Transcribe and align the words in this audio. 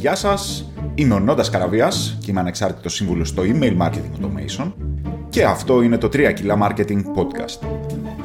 Γεια 0.00 0.14
σας, 0.14 0.70
είμαι 0.94 1.14
ο 1.14 1.18
Νόντας 1.18 1.50
Καραβίας 1.50 2.16
και 2.20 2.30
είμαι 2.30 2.40
ανεξάρτητος 2.40 2.94
σύμβουλος 2.94 3.28
στο 3.28 3.42
Email 3.42 3.76
Marketing 3.78 4.20
Automation 4.20 4.72
και 5.28 5.44
αυτό 5.44 5.82
είναι 5.82 5.98
το 5.98 6.06
3 6.06 6.32
κιλά 6.32 6.58
Marketing 6.62 6.98
Podcast. 6.98 7.68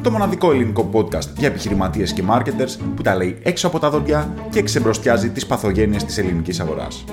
Το 0.01 0.11
μοναδικό 0.11 0.51
ελληνικό 0.51 0.89
podcast 0.93 1.27
για 1.37 1.47
επιχειρηματίες 1.47 2.13
και 2.13 2.23
marketers 2.29 2.77
που 2.95 3.01
τα 3.01 3.15
λέει 3.15 3.37
έξω 3.43 3.67
από 3.67 3.79
τα 3.79 3.89
δόντια 3.89 4.33
και 4.49 4.61
ξεμπροστιάζει 4.61 5.29
τις 5.29 5.45
παθογένειες 5.45 6.03
της 6.03 6.17
ελληνικής 6.17 6.59
αγοράς. 6.59 7.03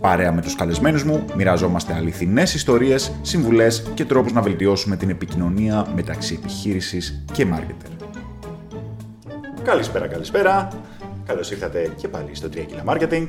Παρέα 0.00 0.32
με 0.32 0.42
τους 0.42 0.54
καλεσμένους 0.54 1.04
μου, 1.04 1.24
μοιραζόμαστε 1.36 1.94
αληθινές 1.94 2.54
ιστορίες, 2.54 3.12
συμβουλές 3.22 3.90
και 3.94 4.04
τρόπους 4.04 4.32
να 4.32 4.40
βελτιώσουμε 4.40 4.96
την 4.96 5.10
επικοινωνία 5.10 5.86
μεταξύ 5.94 6.38
επιχείρησης 6.42 7.24
και 7.32 7.46
marketer. 7.54 8.06
Καλησπέρα, 9.62 10.06
καλησπέρα. 10.06 10.68
Καλώς 11.26 11.50
ήρθατε 11.50 11.90
και 11.96 12.08
πάλι 12.08 12.28
στο 12.32 12.48
3 12.48 12.64
κιλά 12.66 12.82
Marketing. 12.86 13.26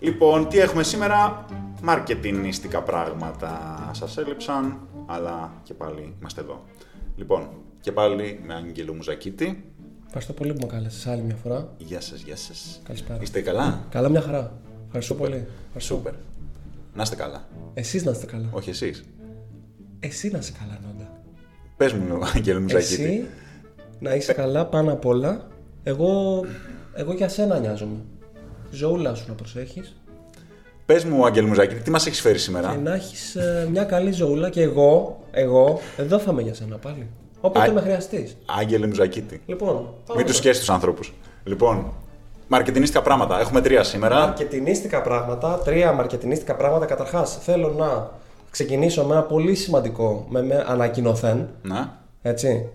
Λοιπόν, 0.00 0.48
τι 0.48 0.58
έχουμε 0.58 0.82
σήμερα, 0.82 1.44
μαρκετινίστικα 1.82 2.82
πράγματα 2.82 3.90
σας 3.92 4.16
έλειψαν, 4.16 4.78
αλλά 5.06 5.52
και 5.62 5.74
πάλι 5.74 6.14
είμαστε 6.20 6.40
εδώ. 6.40 6.64
Λοιπόν, 7.16 7.48
και 7.80 7.92
πάλι 7.92 8.40
με 8.46 8.54
Άγγελο 8.54 8.94
Μουζακίτη. 8.94 9.64
Ευχαριστώ 10.06 10.32
πολύ 10.32 10.52
που 10.52 10.58
με 10.60 10.66
κάλεσες 10.66 11.06
άλλη 11.06 11.22
μια 11.22 11.36
φορά. 11.42 11.68
Γεια 11.78 12.00
σας, 12.00 12.20
γεια 12.20 12.36
σας. 12.36 12.80
Καλησπέρα. 12.84 13.18
Είστε 13.22 13.40
καλά; 13.40 13.84
Καλά, 13.90 14.08
μια 14.08 14.20
χαρά. 14.20 14.60
Ευχαριστώ 14.86 15.14
πολύ. 15.14 15.46
Ευχαριστώ. 15.66 15.94
Σούπερ. 15.94 16.12
Να 16.94 17.02
είστε 17.02 17.16
καλά. 17.16 17.48
Εσείς 17.74 18.04
να 18.04 18.10
είστε 18.10 18.26
καλά. 18.26 18.48
Όχι 18.50 18.70
εσείς. 18.70 19.04
Εσύ 20.00 20.28
να 20.28 20.38
είσαι 20.38 20.52
καλά, 20.58 20.78
Νόντα. 20.86 21.22
Πες 21.76 21.92
μου, 21.92 22.18
Άγγελο 22.34 22.60
Μουζακίτη. 22.60 23.02
Εσύ 23.02 23.26
να 23.98 24.14
είσαι 24.14 24.32
καλά 24.32 24.66
πάνω 24.66 24.92
απ' 24.92 25.06
όλα. 25.06 25.46
Εγώ, 25.82 26.44
εγώ 26.94 27.12
για 27.12 27.28
σένα 27.28 27.58
νοιάζομαι. 27.58 28.04
Ζωούλα 28.70 29.14
σου 29.14 29.24
να 29.28 29.34
προσέχεις 29.34 29.96
Πες 30.86 31.04
μου, 31.04 31.26
Άγγελο 31.26 31.46
Μουζακίτη, 31.46 31.80
τι 31.80 31.90
μας 31.90 32.06
έχεις 32.06 32.20
φέρει 32.20 32.38
σήμερα; 32.38 32.70
και 32.70 32.76
να 32.76 32.94
έχεις 32.94 33.34
ε, 33.34 33.68
μια 33.70 33.84
καλή 33.84 34.12
ζωούλα 34.12 34.50
και 34.50 34.62
εγώ, 34.62 35.20
εγώ, 35.30 35.80
εδώ 35.96 36.18
θα 36.18 36.30
είμαι 36.32 36.42
για 36.42 36.54
σένα 36.54 36.76
πάλι. 36.76 37.06
Όποτε 37.40 37.68
Α- 37.68 37.72
με 37.72 37.80
χρειαστείς. 37.80 38.36
Άγγελε 38.58 38.86
Μουζακίτη. 38.86 39.40
Λοιπόν, 39.46 39.74
πάμε. 40.06 40.18
Μην 40.18 40.26
τους 40.26 40.36
σκέφτεσαι 40.36 40.60
τους 40.60 40.70
ανθρώπους. 40.70 41.12
Λοιπόν, 41.44 41.92
μαρκετινίστικα 42.48 43.02
πράγματα. 43.02 43.40
Έχουμε 43.40 43.60
τρία 43.60 43.82
σήμερα. 43.82 44.18
Μαρκετινίστικα 44.18 45.02
πράγματα, 45.02 45.58
τρία 45.64 45.92
μαρκετινίστικα 45.92 46.54
πράγματα. 46.54 46.86
Καταρχάς, 46.86 47.38
θέλω 47.40 47.68
να 47.68 48.10
ξεκινήσω 48.50 49.04
με 49.04 49.12
ένα 49.14 49.22
πολύ 49.22 49.54
σημαντικό, 49.54 50.26
με, 50.28 50.42
με 50.42 50.64
ανακοινωθέν, 50.68 51.48
Να, 51.62 51.98
έτσι. 52.22 52.68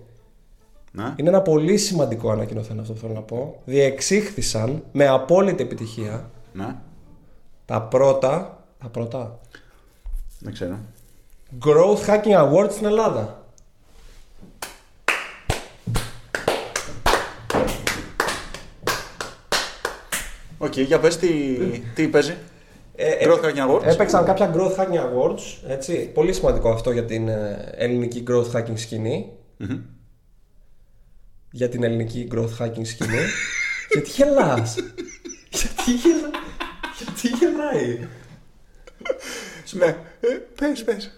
Να. 0.95 1.15
Είναι 1.17 1.29
ένα 1.29 1.41
πολύ 1.41 1.77
σημαντικό 1.77 2.31
ανακοινωθέν 2.31 2.79
αυτό 2.79 2.93
που 2.93 2.99
θέλω 2.99 3.13
να 3.13 3.21
πω. 3.21 3.61
Διεξήχθησαν 3.65 4.83
με 4.91 5.07
απόλυτη 5.07 5.63
επιτυχία 5.63 6.29
Να, 6.53 6.81
τα 7.65 7.81
πρώτα, 7.81 8.63
τα 8.79 8.87
πρώτα 8.87 9.39
δεν 10.39 10.53
ξέρω. 10.53 10.79
Growth 11.65 12.05
Hacking 12.07 12.51
Awards 12.51 12.71
στην 12.71 12.85
Ελλάδα. 12.85 13.45
Οκ, 20.57 20.77
για 20.77 20.99
πες 20.99 21.17
τι, 21.17 21.29
τι 21.95 22.07
παίζει. 22.07 22.33
Ε, 22.95 23.11
Growth 23.21 23.43
Hacking 23.43 23.69
Awards. 23.69 23.83
Έπαιξαν 23.83 24.25
κάποια 24.25 24.53
Growth 24.55 24.75
Hacking 24.75 24.99
Awards. 24.99 25.67
Έτσι. 25.67 26.11
Πολύ 26.13 26.33
σημαντικό 26.33 26.69
αυτό 26.71 26.91
για 26.91 27.05
την 27.05 27.27
ε, 27.27 27.71
ελληνική 27.75 28.23
Growth 28.27 28.51
Hacking 28.51 28.75
σκηνη 28.75 29.31
Για 31.55 31.69
την 31.69 31.83
ελληνική 31.83 32.27
Growth 32.31 32.57
Hacking 32.59 32.85
σκηνή. 32.85 33.17
Γιατί 33.91 34.09
γελάς; 34.09 34.75
Γιατί 35.49 35.91
γελά... 35.91 36.29
Γιατί 36.97 37.27
γελάει; 37.39 38.07
Ναι, 39.71 39.85
ε, 40.19 40.27
πες, 40.55 40.83
πες. 40.83 41.11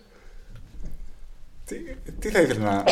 Τι, 1.66 1.76
τι 2.20 2.30
θα 2.30 2.42
ήθελες 2.42 2.64
να, 2.64 2.72
να 2.74 2.84
πεις; 2.84 2.92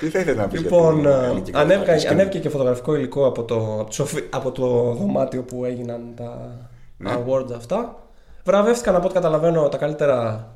τι 0.00 0.08
θα 0.08 0.18
ήθελες 0.18 0.36
να 0.36 0.48
πεις. 0.48 0.60
Λοιπόν, 0.60 1.06
ε, 1.06 1.42
ανέβηκα, 1.52 2.10
ανέβηκε 2.10 2.38
και 2.38 2.48
φωτογραφικό 2.48 2.94
υλικό 2.94 3.26
από 3.26 3.44
το, 3.44 3.56
από 3.80 3.84
το, 3.84 3.92
σοφι- 3.92 4.34
από 4.34 4.52
το 4.52 4.92
δωμάτιο 4.94 5.42
που 5.42 5.64
έγιναν 5.64 6.02
τα 6.16 6.58
Ναι. 6.96 7.14
awards 7.16 7.52
αυτά. 7.56 8.06
Βραβεύτηκαν 8.44 8.94
από 8.94 9.04
ό,τι 9.04 9.14
καταλαβαίνω 9.14 9.68
τα 9.68 9.76
καλύτερα 9.78 10.48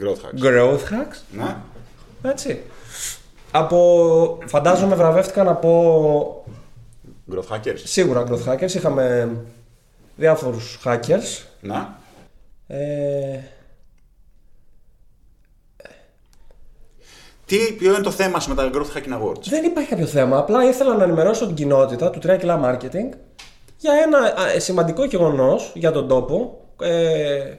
Growth 0.00 0.04
hacks. 0.04 0.44
growth 0.46 0.78
hacks. 0.90 1.16
Να, 1.32 1.64
Έτσι. 2.22 2.62
Από, 3.50 4.38
φαντάζομαι 4.46 4.94
βραβεύτηκαν 4.94 5.48
από 5.48 6.44
growth 7.32 7.56
hackers. 7.56 7.78
σίγουρα 7.82 8.24
growth 8.28 8.52
hackers. 8.52 8.74
Είχαμε 8.74 9.36
διάφορους 10.16 10.78
hackers. 10.84 11.44
Να, 11.60 12.00
Ε, 12.66 13.38
τι, 17.46 17.72
ποιο 17.78 17.92
είναι 17.92 18.02
το 18.02 18.10
θέμα 18.10 18.40
σου 18.40 18.48
με 18.48 18.54
τα 18.54 18.70
Growth 18.74 18.98
Hacking 18.98 19.22
Awards; 19.22 19.42
δεν 19.48 19.64
υπάρχει 19.64 19.90
κάποιο 19.90 20.06
θέμα. 20.06 20.38
Απλά 20.38 20.64
ήθελα 20.64 20.94
να 20.96 21.04
ενημερώσω 21.04 21.46
την 21.46 21.54
κοινότητα 21.54 22.10
του 22.10 22.18
3 22.22 22.36
κιλά 22.38 22.60
marketing 22.64 23.16
για 23.76 23.92
ένα 24.04 24.18
α, 24.18 24.60
σημαντικό 24.60 25.04
γεγονός 25.04 25.72
για 25.74 25.92
τον 25.92 26.08
τόπο. 26.08 26.60
Ε, 26.80 27.54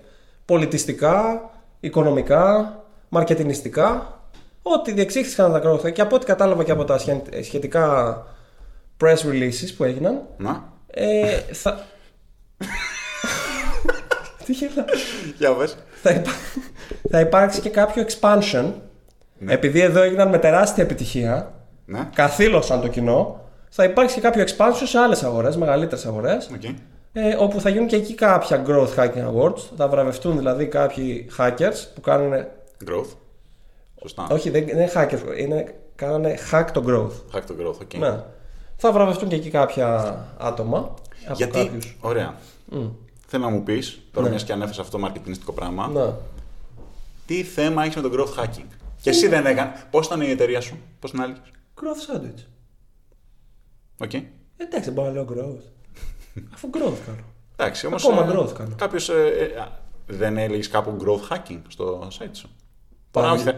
πολιτιστικά, 0.46 1.50
οικονομικά, 1.80 2.78
μαρκετινιστικά. 3.10 4.18
Ότι 4.64 4.92
διεξήχθηκαν 4.92 5.52
τα 5.52 5.62
growth 5.66 5.86
hack 5.86 5.92
και 5.92 6.02
από 6.02 6.16
ό,τι 6.16 6.26
κατάλαβα 6.26 6.64
και 6.64 6.72
από 6.72 6.84
τα 6.84 6.98
σχε- 6.98 7.44
σχετικά 7.44 8.18
press 9.04 9.18
releases 9.32 9.74
που 9.78 9.84
έγιναν. 9.84 10.22
Να, 10.38 10.64
Ε, 10.88 11.38
θα... 11.38 11.86
Τι 14.46 14.54
γελάς; 14.54 15.02
για 15.38 15.54
πες. 15.54 15.78
θα, 16.02 16.10
υπά... 16.12 16.32
θα 17.10 17.20
υπάρξει 17.20 17.62
και 17.62 17.70
κάποιο 17.70 18.06
expansion. 18.08 18.72
Επειδή 19.46 19.80
εδώ 19.82 20.02
έγιναν 20.02 20.30
με 20.30 20.38
τεράστια 20.38 20.84
επιτυχία, 20.84 21.54
Ναι, 21.86 22.10
καθήλωσαν 22.16 22.82
το 22.82 22.88
κοινό, 22.88 23.42
θα 23.70 23.84
υπάρξει 23.84 24.16
και 24.16 24.22
κάποιο 24.22 24.44
expansion 24.44 24.84
σε 24.86 24.98
άλλες 24.98 25.24
αγορές, 25.24 25.58
μεγαλύτερες 25.58 26.06
αγορές, 26.06 26.50
οκ. 26.54 26.64
ε, 27.14 27.36
όπου 27.40 27.60
θα 27.62 27.70
γίνουν 27.70 27.88
και 27.88 27.96
εκεί 27.96 28.14
κάποια 28.16 28.64
growth 28.68 28.96
hacking 28.96 29.34
awards. 29.36 29.60
Θα 29.78 29.88
βραβευτούν 29.88 30.38
δηλαδή 30.38 30.66
κάποιοι 30.68 31.30
hackers 31.38 31.86
που 31.96 32.02
κάνουν. 32.02 32.46
Growth. 32.88 33.10
Σωστά. 34.04 34.28
Όχι, 34.32 34.50
δεν 34.50 34.66
δεν 34.66 34.76
είναι 34.78 34.92
hackers, 34.96 35.38
είναι, 35.40 35.76
κάνανε 35.96 36.38
hack 36.52 36.68
το 36.74 36.84
growth. 36.88 37.36
Hack 37.38 37.42
το 37.48 37.56
growth, 37.60 37.80
οκ. 37.82 37.94
Ναι. 37.94 38.24
Θα 38.76 38.92
βραβευτούν 38.92 39.30
και 39.30 39.36
εκεί 39.36 39.50
κάποια 39.50 40.18
άτομα. 40.38 40.78
Από 41.26 41.34
Γιατί, 41.36 41.58
κάποιους. 41.66 41.98
ωραία. 42.02 42.36
Θέλω 43.28 43.44
να 43.44 43.50
μου 43.50 43.64
πεις, 43.64 44.00
τώρα 44.12 44.26
Ναι. 44.26 44.30
μιας 44.30 44.44
και 44.44 44.52
ανέφερες 44.54 44.80
αυτό 44.80 44.92
το 44.92 45.00
μαρκετινιστικό 45.00 45.52
πράγμα, 45.52 45.88
Ναι. 45.88 46.14
τι 47.26 47.44
θέμα 47.44 47.84
έχεις 47.84 47.96
με 47.96 48.02
το 48.02 48.10
growth 48.14 48.44
hacking; 48.44 48.66
Και 49.02 49.10
εσύ 49.10 49.28
δεν 49.28 49.46
έκανες. 49.46 49.72
Πώς 49.92 50.06
ήταν 50.06 50.22
η 50.22 50.30
εταιρεία 50.30 50.62
σου, 50.62 50.78
πώς 51.00 51.12
την 51.12 51.22
άλλη. 51.22 51.34
Growth 51.82 52.16
sandwich. 52.16 52.44
Οκ. 54.00 54.14
Εντάξει, 54.58 54.86
δεν 54.86 54.94
μπορώ 54.94 55.08
να 55.08 55.14
λέω 55.14 55.28
growth. 55.30 55.64
Αφού 56.54 56.70
growth 56.74 56.98
κάνω. 57.06 57.24
Εντάξει, 57.56 57.86
όμως. 57.88 58.06
Ακόμα 58.06 58.32
growth 58.34 58.52
κάνω. 58.54 58.76
Κάποιος. 58.78 59.10
δεν 60.08 60.38
έλεγες 60.38 60.68
κάπου 60.68 60.98
growth 61.06 61.34
hacking 61.36 61.60
στο 61.68 62.08
site 62.20 62.30
σου; 62.32 62.50
Τώρα, 63.12 63.28
Πάλι. 63.28 63.42
όχι, 63.50 63.58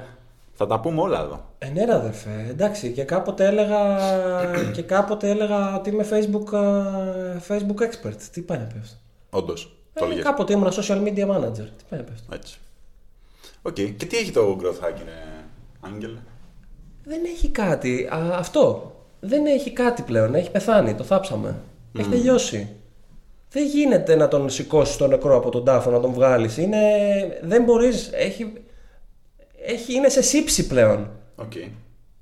θα, 0.55 0.65
θα 0.65 0.67
τα 0.67 0.79
πούμε 0.79 1.01
όλα 1.01 1.19
εδώ. 1.21 1.49
Ε, 1.57 1.69
ναι, 1.69 1.85
ρε 1.85 1.93
αδερφέ, 1.93 2.45
εντάξει. 2.49 2.91
Και 2.91 3.03
κάποτε 3.03 3.45
έλεγα, 3.45 3.77
και 4.73 4.81
κάποτε 4.81 5.29
έλεγα 5.29 5.75
ότι 5.75 5.89
είμαι 5.89 6.05
Facebook, 6.11 6.53
ε, 6.53 7.37
Facebook 7.47 7.81
expert. 7.83 8.15
Τι 8.31 8.41
πάει 8.41 8.57
να 8.57 8.63
πει 8.63 8.75
αυτό; 8.81 8.97
Όντως. 9.29 9.75
Το 9.93 10.03
Ε, 10.03 10.07
έλεγες. 10.07 10.23
κάποτε 10.23 10.53
ήμουν 10.53 10.69
social 10.71 11.01
media 11.03 11.27
manager. 11.29 11.67
Τι 11.77 11.83
πάει 11.89 11.99
να 11.99 12.05
πει 12.05 12.11
αυτό; 12.13 12.35
Έτσι. 12.35 12.57
Οκ. 13.61 13.73
Και 13.73 14.05
τι 14.05 14.17
έχει 14.17 14.31
το 14.31 14.57
growth 14.61 14.85
hacking, 14.85 15.07
ε, 15.07 15.43
Άγγελε; 15.79 16.19
Δεν 17.03 17.23
έχει 17.25 17.49
κάτι. 17.49 18.09
Α, 18.13 18.35
αυτό. 18.37 18.91
Δεν 19.19 19.45
έχει 19.45 19.71
κάτι 19.71 20.01
πλέον. 20.01 20.35
Έχει 20.35 20.51
πεθάνει. 20.51 20.93
Το 20.95 21.03
θάψαμε. 21.03 21.55
Έχει 21.97 22.09
τελειώσει. 22.09 22.69
Δεν 23.49 23.65
γίνεται 23.67 24.15
να 24.15 24.27
τον 24.27 24.49
σηκώσεις 24.49 24.97
τον 24.97 25.09
νεκρό 25.09 25.35
από 25.37 25.49
τον 25.49 25.65
τάφο, 25.65 25.89
να 25.91 25.99
τον 25.99 26.11
βγάλεις. 26.13 26.57
Είναι... 26.57 26.79
Δεν 27.43 27.63
μπορείς. 27.63 28.09
Έχει... 28.13 28.53
Έχει... 29.65 29.93
Είναι 29.93 30.09
σε 30.09 30.21
σήψη 30.21 30.67
πλέον. 30.67 31.09
Οκ. 31.35 31.51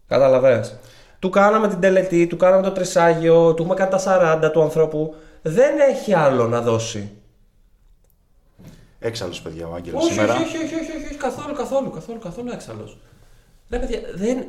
Κατάλαβες. 0.07 0.77
Του 1.19 1.29
κάναμε 1.29 1.67
την 1.67 1.79
τελετή, 1.79 2.27
του 2.27 2.37
κάναμε 2.37 2.63
το 2.63 2.71
τρισάγιο, 2.71 3.53
του 3.53 3.61
έχουμε 3.61 3.75
κάνει 3.75 3.91
τα 3.91 4.47
40 4.47 4.51
του 4.51 4.61
ανθρώπου. 4.61 5.15
Δεν 5.41 5.79
έχει 5.79 6.13
άλλο 6.13 6.47
να 6.47 6.61
δώσει. 6.61 7.11
Έξαλλος, 8.99 9.41
παιδιά, 9.41 9.67
ο 9.67 9.73
Άγγελος 9.73 10.03
Όχι, 10.03 10.13
σήμερα. 10.13 10.33
όχι, 10.33 10.43
όχι, 10.43 10.57
όχι, 10.57 10.75
όχι, 10.75 11.05
όχι, 11.05 11.15
καθόλου, 11.15 11.53
καθόλου, 11.53 11.89
καθόλου, 11.89 12.19
καθόλου 12.19 12.49
έξαλλος. 12.51 12.97
Ρε 13.69 13.79
παιδιά, 13.79 13.99
δεν... 14.15 14.47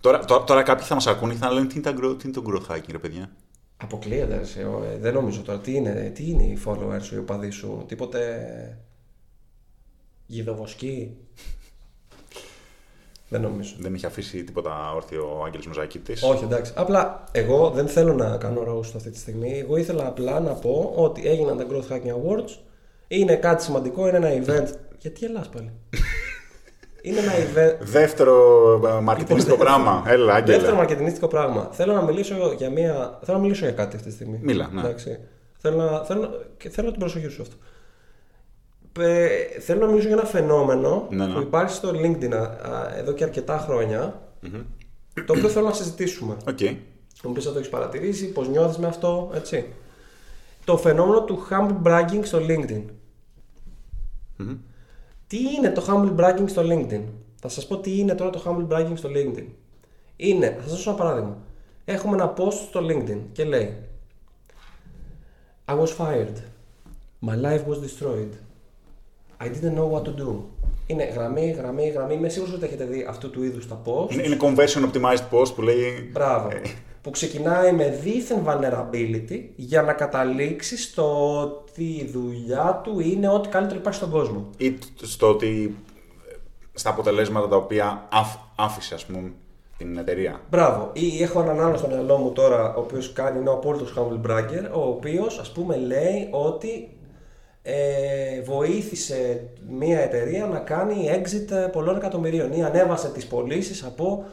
Τώρα, 0.00 0.24
τώρα, 0.24 0.44
τώρα 0.44 0.62
κάποιοι 0.62 0.86
θα 0.86 0.94
μας 0.94 1.06
ακούνε 1.06 1.32
και 1.32 1.38
θα 1.38 1.52
λένε 1.52 1.66
τι 1.66 1.74
είναι, 1.74 1.82
τα 1.82 1.90
growth, 1.90 2.18
τι 2.18 2.28
είναι 2.28 2.32
το 2.32 2.42
growth 2.46 2.74
hacking, 2.74 2.90
ρε 2.90 2.98
παιδιά; 2.98 3.30
Αποκλείεται, 3.76 4.36
ρε, 4.36 4.44
σε, 4.44 4.60
ε, 4.60 4.98
δεν 4.98 5.14
νομίζω 5.14 5.40
τώρα. 5.40 5.58
Τι 5.58 5.74
είναι, 5.74 6.10
τι 6.14 6.30
είναι 6.30 6.42
οι 6.42 6.58
followers 6.64 7.02
σου, 7.02 7.14
οι 7.14 7.18
οπαδοί 7.18 7.50
σου, 7.50 7.84
τίποτε... 7.88 8.78
Γιδοβοσκή. 10.26 11.16
Δεν 13.32 13.40
νομίζω. 13.40 13.74
Δεν 13.78 13.94
έχει 13.94 14.06
αφήσει 14.06 14.44
τίποτα 14.44 14.92
όρθιο 14.94 15.36
ο 15.40 15.44
Άγγελος 15.44 15.66
Μοζακίτης. 15.66 16.22
Όχι, 16.22 16.44
εντάξει. 16.44 16.72
Απλά 16.76 17.24
εγώ 17.32 17.70
δεν 17.70 17.88
θέλω 17.88 18.14
να 18.14 18.36
κάνω 18.36 18.62
roast 18.68 18.92
αυτή 18.96 19.10
τη 19.10 19.18
στιγμή. 19.18 19.58
Εγώ 19.58 19.76
ήθελα 19.76 20.06
απλά 20.06 20.40
να 20.40 20.52
πω 20.52 20.92
ότι 20.96 21.28
έγιναν 21.28 21.56
τα 21.56 21.66
Growth 21.70 21.92
Hacking 21.92 22.10
Awards. 22.12 22.50
Είναι 23.08 23.36
κάτι 23.36 23.62
σημαντικό, 23.62 24.08
είναι 24.08 24.16
ένα 24.16 24.44
event. 24.44 24.68
Γιατί 25.02 25.26
ελάς 25.26 25.48
πάλι; 25.48 25.70
είναι 27.02 27.18
ένα 27.18 27.32
event. 27.32 27.76
Δεύτερο 27.80 28.34
ε, 28.96 29.00
μαρκετινιστικό 29.00 29.56
πράγμα. 29.56 30.04
Έλα, 30.06 30.34
Άγγελε. 30.34 30.56
Δεύτερο 30.56 30.76
μαρκετινιστικό 30.76 31.28
πράγμα. 31.28 31.68
Θέλω 31.72 31.92
να 31.92 32.02
μιλήσω 32.02 32.34
για 32.56 32.70
μία. 32.70 33.18
Θέλω 33.24 33.36
να 33.36 33.42
μιλήσω 33.42 33.64
για 33.64 33.74
κάτι 33.74 33.96
αυτή 33.96 34.08
τη 34.08 34.14
στιγμή. 34.14 34.38
Μίλα, 34.42 34.70
ναι. 34.72 34.80
Εντάξει. 34.80 35.18
Θέλω, 35.58 35.76
να... 35.76 36.04
θέλω... 36.04 36.20
να- 36.20 36.30
και 36.56 36.68
θέλω 36.70 36.90
την 36.90 36.98
προσοχή 37.00 37.24
σου 37.28 37.32
σε 37.34 37.42
αυτό. 37.42 37.56
Ε, 38.98 39.28
θέλω 39.60 39.80
να 39.80 39.86
μιλήσω 39.86 40.06
για 40.08 40.16
ένα 40.16 40.26
φαινόμενο 40.26 41.06
Ναι, 41.10 41.26
ναι. 41.26 41.32
που 41.34 41.40
υπάρχει 41.40 41.74
στο 41.74 41.90
LinkedIn 41.90 42.32
α, 42.32 42.38
α, 42.38 42.94
εδώ 42.96 43.12
και 43.12 43.24
αρκετά 43.24 43.58
χρόνια, 43.58 44.22
το 45.26 45.32
οποίο 45.36 45.48
θέλω 45.48 45.66
να 45.66 45.72
συζητήσουμε. 45.72 46.36
Οκ. 46.48 46.58
Μου 47.22 47.32
πεις 47.32 47.46
αν 47.46 47.52
το 47.52 47.58
έχεις 47.58 47.70
παρατηρήσει, 47.70 48.32
πώς 48.32 48.48
νιώθεις 48.48 48.78
με 48.78 48.86
αυτό, 48.86 49.30
έτσι. 49.34 49.66
Το 50.64 50.76
φαινόμενο 50.76 51.22
του 51.24 51.46
humble 51.50 51.82
bragging 51.82 52.20
στο 52.22 52.38
LinkedIn. 52.38 52.82
Τι 55.26 55.38
είναι 55.56 55.70
το 55.70 55.84
humble 55.88 56.20
bragging 56.20 56.44
στο 56.48 56.62
LinkedIn; 56.62 57.02
Θα 57.40 57.48
σας 57.48 57.66
πω 57.66 57.78
τι 57.78 57.98
είναι 57.98 58.14
τώρα 58.14 58.30
το 58.30 58.42
humble 58.46 58.74
bragging 58.74 58.92
στο 58.94 59.08
LinkedIn. 59.08 59.44
Είναι, 60.16 60.46
θα 60.56 60.62
σας 60.62 60.70
δώσω 60.70 60.90
ένα 60.90 60.98
παράδειγμα. 60.98 61.36
Έχουμε 61.84 62.14
ένα 62.14 62.34
post 62.36 62.52
στο 62.68 62.80
LinkedIn 62.82 63.18
και 63.32 63.44
λέει 63.44 63.76
I 65.66 65.74
was 65.74 65.90
fired. 65.98 66.36
My 67.22 67.36
life 67.36 67.64
was 67.66 67.78
destroyed. 67.78 68.32
I 69.40 69.44
didn't 69.48 69.74
know 69.78 69.90
what 69.96 70.02
to 70.04 70.22
do. 70.22 70.34
Είναι 70.86 71.04
γραμμή, 71.04 71.50
γραμμή, 71.50 71.88
γραμμή. 71.88 72.14
Είμαι 72.14 72.28
σίγουρος 72.28 72.54
ότι 72.54 72.64
έχετε 72.64 72.84
δει 72.84 73.06
αυτού 73.08 73.30
του 73.30 73.42
είδους 73.42 73.68
τα 73.68 73.80
post. 73.84 74.12
Είναι, 74.12 74.22
είναι 74.22 74.36
conversion 74.40 74.84
optimized 74.84 75.24
post 75.38 75.54
που 75.54 75.62
λέει. 75.62 76.08
Μπράβο. 76.12 76.48
που 77.02 77.10
ξεκινάει 77.10 77.72
με 77.72 77.88
δίθεν 78.02 78.38
vulnerability 78.46 79.40
για 79.56 79.82
να 79.82 79.92
καταλήξεις 79.92 80.84
στο 80.84 81.38
ότι 81.40 81.84
η 81.84 82.08
δουλειά 82.12 82.80
του 82.84 83.00
είναι 83.00 83.28
ό,τι 83.28 83.48
καλύτερο 83.48 83.78
υπάρχει 83.80 83.98
στον 83.98 84.10
κόσμο. 84.10 84.48
ή 84.56 84.78
στο 85.02 85.28
ότι. 85.28 85.76
ε, 86.30 86.34
στα 86.74 86.90
αποτελέσματα 86.90 87.48
τα 87.48 87.56
οποία 87.56 88.08
άφ- 88.12 88.38
άφησε, 88.56 88.94
ας 88.94 89.04
πούμε, 89.06 89.32
την 89.78 89.98
εταιρεία. 89.98 90.40
Μπράβο. 90.50 90.90
Ή 90.92 91.22
έχω 91.22 91.40
έναν 91.40 91.60
άλλο 91.60 91.76
στο 91.76 91.86
μυαλό 91.88 92.16
μου 92.16 92.30
τώρα, 92.32 92.74
ο 92.74 92.80
οποίος 92.80 93.12
κάνει, 93.12 93.38
είναι 93.38 93.48
ο 93.48 93.52
απόλυτος 93.52 93.94
humble 93.96 94.30
bragger, 94.30 94.70
ο 94.72 94.80
οποίος 94.80 95.38
ας 95.38 95.52
πούμε 95.52 95.76
λέει 95.76 96.28
ότι 96.30 96.88
ε, 97.62 98.40
βοήθησε 98.40 99.42
μια 99.68 100.00
εταιρεία 100.00 100.46
να 100.46 100.58
κάνει 100.58 101.10
exit 101.12 101.50
ε, 101.50 101.66
πολλών 101.66 101.96
εκατομμυρίων 101.96 102.52
ή 102.52 102.64
ανέβασε 102.64 103.08
τις 103.08 103.26
πωλήσεις 103.26 103.84
από 103.84 104.24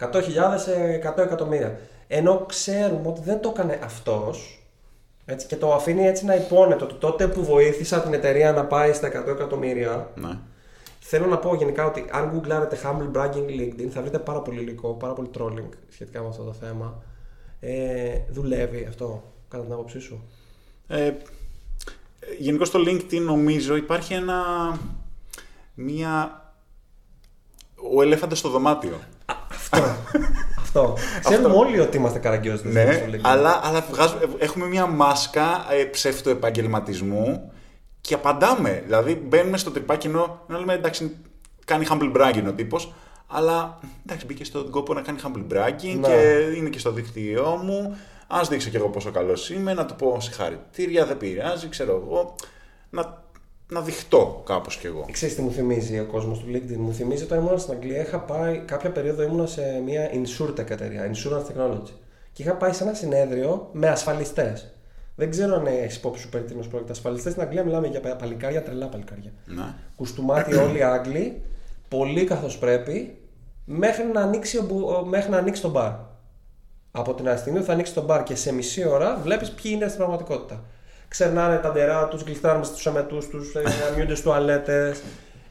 100.000 0.00 0.22
σε 0.56 1.00
100 1.16 1.18
εκατομμύρια. 1.18 1.78
Ενώ 2.06 2.44
ξέρουμε 2.48 3.08
ότι 3.08 3.20
δεν 3.24 3.40
το 3.40 3.48
έκανε 3.48 3.78
αυτός 3.82 4.62
έτσι, 5.24 5.46
και 5.46 5.56
το 5.56 5.74
αφήνει 5.74 6.06
έτσι 6.06 6.24
να 6.24 6.34
υπόνετο 6.34 6.84
ότι 6.84 6.94
τότε 6.94 7.28
που 7.28 7.44
βοήθησα 7.44 8.00
την 8.00 8.14
εταιρεία 8.14 8.52
να 8.52 8.64
πάει 8.64 8.92
στα 8.92 9.08
100 9.08 9.26
εκατομμύρια 9.28 10.10
Ναι. 10.14 10.38
Θέλω 11.00 11.26
να 11.26 11.38
πω 11.38 11.54
γενικά 11.54 11.86
ότι 11.86 12.04
αν 12.10 12.30
γκουγκλάρετε 12.30 12.78
humble 12.84 13.16
bragging 13.16 13.48
LinkedIn 13.48 13.88
θα 13.90 14.00
βρείτε 14.00 14.18
πάρα 14.18 14.40
πολύ 14.40 14.60
υλικό, 14.60 14.88
πάρα 14.94 15.12
πολύ 15.12 15.30
trolling 15.38 15.68
σχετικά 15.88 16.22
με 16.22 16.28
αυτό 16.28 16.42
το 16.42 16.52
θέμα. 16.52 17.02
Ε, 17.60 18.18
δουλεύει 18.28 18.86
αυτό, 18.88 19.22
κατά 19.48 19.62
την 19.62 19.72
άποψή 19.72 19.98
σου; 19.98 20.24
Ε, 20.88 21.12
Γενικώ 22.38 22.64
στο 22.64 22.78
LinkedIn 22.86 23.20
νομίζω 23.20 23.76
υπάρχει 23.76 24.14
ένα. 24.14 24.42
Μία. 25.74 26.42
Ο 27.94 28.02
ελέφαντας 28.02 28.38
στο 28.38 28.48
δωμάτιο. 28.48 28.98
Αυτό. 29.50 29.78
αυτό. 30.62 30.96
Ξέρουμε 31.24 31.54
όλοι 31.56 31.80
ότι 31.80 31.96
είμαστε 31.96 32.18
καραγκιόζοι 32.18 32.68
Ναι, 32.68 32.92
στο 32.92 33.04
LinkedIn. 33.10 33.20
αλλά, 33.22 33.60
αλλά 33.62 33.80
βγάζουμε- 33.90 34.28
έχουμε 34.38 34.66
μια 34.66 34.86
μάσκα 34.86 35.66
ε, 35.72 35.84
ψεύτο 35.84 36.30
επαγγελματισμού 36.30 37.52
και 38.00 38.14
απαντάμε. 38.14 38.82
Δηλαδή 38.84 39.14
μπαίνουμε 39.14 39.56
στο 39.58 39.70
τρυπάκι 39.70 40.06
ενώ 40.06 40.44
να 40.48 40.58
λέμε 40.58 40.72
εντάξει, 40.72 41.16
κάνει 41.64 41.86
humble 41.90 42.16
bragging 42.16 42.44
ο 42.48 42.52
τύπος, 42.52 42.92
αλλά 43.26 43.78
εντάξει, 44.06 44.26
μπήκε 44.26 44.44
στον 44.44 44.70
κόπο 44.70 44.94
να 44.94 45.00
κάνει 45.00 45.18
humble 45.24 45.52
bragging 45.52 45.98
Ναι. 46.00 46.08
και 46.08 46.52
είναι 46.56 46.68
και 46.68 46.78
στο 46.78 46.92
δίκτυό 46.92 47.60
μου. 47.62 47.96
Α 48.30 48.40
δείξω 48.48 48.70
κι 48.70 48.76
εγώ 48.76 48.88
πόσο 48.88 49.10
καλός 49.10 49.50
είμαι, 49.50 49.74
να 49.74 49.86
του 49.86 49.94
πω 49.96 50.20
συγχαρητήρια, 50.20 51.06
δεν 51.06 51.16
πειράζει, 51.16 51.68
ξέρω 51.68 52.02
εγώ. 52.06 52.34
Να, 52.90 53.22
να 53.68 53.80
δειχτώ 53.80 54.42
κάπως 54.46 54.76
κι 54.76 54.86
εγώ. 54.86 55.06
Ξέρεις 55.12 55.34
τι 55.34 55.42
μου 55.42 55.50
θυμίζει 55.52 55.98
ο 55.98 56.04
κόσμος 56.06 56.38
του 56.38 56.46
LinkedIn; 56.52 56.76
Μου 56.76 56.92
θυμίζει 56.92 57.22
όταν 57.22 57.38
ήμουν 57.38 57.58
στην 57.58 57.72
Αγγλία. 57.74 58.00
Είχα 58.00 58.18
πάει, 58.20 58.58
κάποια 58.58 58.90
περίοδο 58.90 59.22
ήμουν 59.22 59.48
σε 59.48 59.62
μια 59.84 60.10
insurtech 60.12 60.70
εταιρεία, 60.70 61.10
insurance 61.10 61.42
technology. 61.52 61.92
Και 62.32 62.42
είχα 62.42 62.54
πάει 62.54 62.72
σε 62.72 62.84
ένα 62.84 62.94
συνέδριο 62.94 63.68
με 63.72 63.88
ασφαλιστές. 63.88 64.72
Δεν 65.14 65.30
ξέρω 65.30 65.54
αν 65.54 65.66
έχεις 65.66 65.96
υπόψη 65.96 66.22
σου 66.22 66.28
περί 66.28 66.44
τίνος 66.44 66.68
πρόκειται. 66.68 66.92
Ασφαλιστές 66.92 67.32
στην 67.32 67.44
Αγγλία 67.44 67.64
μιλάμε 67.64 67.86
για 67.86 68.00
παλικάρια, 68.16 68.62
τρελά 68.62 68.86
παλικάρια. 68.86 69.32
Ναι. 69.44 69.74
Κουστούμάτι 69.96 70.54
όλοι 70.64 70.78
οι 70.78 70.82
Άγγλοι, 70.82 71.42
πολύ 71.88 72.24
καθώς 72.24 72.58
πρέπει, 72.58 73.18
μέχρι 73.64 74.04
να 74.04 74.20
ανοίξει, 74.20 74.58
ο 74.58 74.62
μπου- 74.62 74.88
ο- 74.88 75.04
μέχρι 75.04 75.30
να 75.30 75.36
ανοίξει 75.38 75.62
το 75.62 75.68
μπαρ. 75.70 75.92
Από 76.98 77.14
την 77.14 77.28
αστυνομία 77.28 77.64
θα 77.64 77.72
ανοίξει 77.72 77.94
το 77.94 78.02
μπαρ 78.02 78.22
και 78.22 78.34
σε 78.34 78.52
μισή 78.52 78.88
ώρα 78.88 79.18
βλέπεις 79.22 79.50
ποιοι 79.50 79.72
είναι 79.74 79.84
στην 79.86 79.98
πραγματικότητα. 79.98 80.60
Ξερνάνε 81.08 81.56
τα 81.56 81.72
ντερά 81.72 82.08
τους, 82.08 82.22
γλιστράνε 82.22 82.64
στους 82.64 82.86
αμετούς 82.86 83.28
τους, 83.28 83.52
αμοιούνται 83.90 84.12
στους 84.14 84.22
τουαλέτες, 84.24 85.02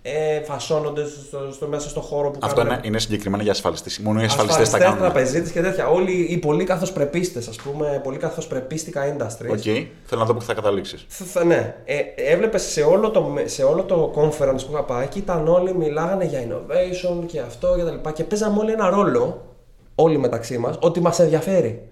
ε, 0.02 0.42
φασώνονται 0.44 1.06
στο, 1.06 1.52
στο, 1.52 1.68
μέσα 1.68 1.90
στο 1.90 2.02
χώρο 2.02 2.30
που 2.32 2.40
Αυτό 2.42 2.56
κάνουν. 2.62 2.74
είναι, 2.74 2.82
είναι 2.88 3.00
συγκεκριμένα 3.00 3.44
για 3.44 3.52
ασφαλιστές. 3.52 4.00
Μόνο 4.00 4.22
οι 4.22 4.26
ασφαλιστές 4.26 4.70
τα 4.70 4.76
Ασφαλιστές, 4.78 5.00
κάνουν. 5.00 5.14
τραπεζίτες 5.14 5.52
και 5.52 5.62
τέτοια. 5.62 5.88
Όλοι 5.88 6.12
οι 6.30 6.38
πολύ 6.38 6.64
καθωσπρεπιστές, 6.64 7.40
ας 7.50 7.56
πούμε, 7.56 8.02
πολύ 8.04 8.18
καθωσπρεπίστικα 8.18 9.16
industries. 9.18 9.50
Οκ, 9.52 9.62
θέλω 10.06 10.20
να 10.22 10.26
δω 10.26 10.34
που 10.34 10.42
θα 10.42 10.54
καταλήξεις. 10.54 11.06
Θα- 11.08 11.26
θα- 11.26 11.44
ναι. 11.44 11.76
Ε, 11.86 11.96
έβλεπες 12.32 12.62
σε, 12.62 12.82
όλο 12.82 13.10
το, 13.10 13.34
σε 13.46 13.64
όλο 13.64 13.84
το 13.84 14.14
conference 14.16 14.66
που 14.66 14.72
είχα 14.72 14.84
πάει 14.84 15.08
και 15.08 15.20
ήταν 15.20 15.48
όλοι 15.48 15.74
μιλάγανε 15.76 16.26
για 16.26 16.40
innovation 16.48 17.24
και 17.26 17.40
αυτό 17.40 17.76
και 17.78 17.84
τα 17.84 17.92
λοιπά 17.92 18.12
και 18.12 18.24
παίζαμε 18.24 18.60
όλοι 18.60 18.72
ένα 18.72 18.90
ρόλο, 18.90 19.47
όλοι 20.00 20.18
μεταξύ 20.18 20.58
μας, 20.58 20.78
ότι 20.80 21.02
μας 21.02 21.20
ενδιαφέρει. 21.20 21.88